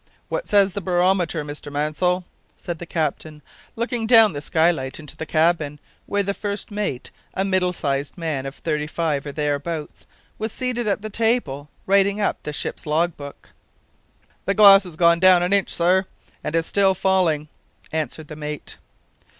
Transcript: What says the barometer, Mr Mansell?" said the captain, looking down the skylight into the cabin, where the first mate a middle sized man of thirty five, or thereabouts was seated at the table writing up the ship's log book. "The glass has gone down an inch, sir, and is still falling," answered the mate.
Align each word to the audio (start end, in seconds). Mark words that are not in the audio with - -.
What 0.29 0.47
says 0.47 0.73
the 0.73 0.81
barometer, 0.81 1.45
Mr 1.45 1.71
Mansell?" 1.71 2.25
said 2.57 2.79
the 2.79 2.87
captain, 2.87 3.43
looking 3.75 4.07
down 4.07 4.33
the 4.33 4.41
skylight 4.41 4.99
into 4.99 5.15
the 5.15 5.27
cabin, 5.27 5.77
where 6.07 6.23
the 6.23 6.33
first 6.33 6.71
mate 6.71 7.11
a 7.35 7.45
middle 7.45 7.71
sized 7.71 8.17
man 8.17 8.47
of 8.47 8.55
thirty 8.55 8.87
five, 8.87 9.27
or 9.27 9.31
thereabouts 9.31 10.07
was 10.39 10.51
seated 10.51 10.87
at 10.87 11.03
the 11.03 11.11
table 11.11 11.69
writing 11.85 12.19
up 12.19 12.41
the 12.41 12.51
ship's 12.51 12.87
log 12.87 13.15
book. 13.15 13.49
"The 14.45 14.55
glass 14.55 14.85
has 14.85 14.95
gone 14.95 15.19
down 15.19 15.43
an 15.43 15.53
inch, 15.53 15.69
sir, 15.69 16.07
and 16.43 16.55
is 16.55 16.65
still 16.65 16.95
falling," 16.95 17.47
answered 17.91 18.27
the 18.27 18.35
mate. 18.35 18.77